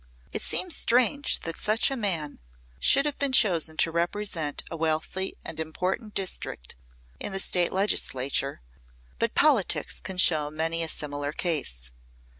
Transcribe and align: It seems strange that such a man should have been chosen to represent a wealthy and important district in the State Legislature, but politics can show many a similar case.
It 0.33 0.41
seems 0.41 0.75
strange 0.75 1.41
that 1.41 1.57
such 1.59 1.91
a 1.91 1.95
man 1.95 2.39
should 2.79 3.05
have 3.05 3.19
been 3.19 3.31
chosen 3.33 3.77
to 3.77 3.91
represent 3.91 4.63
a 4.71 4.75
wealthy 4.75 5.35
and 5.45 5.59
important 5.59 6.15
district 6.15 6.75
in 7.19 7.33
the 7.33 7.39
State 7.39 7.71
Legislature, 7.71 8.61
but 9.19 9.35
politics 9.35 9.99
can 9.99 10.17
show 10.17 10.49
many 10.49 10.81
a 10.81 10.87
similar 10.89 11.31
case. 11.31 11.91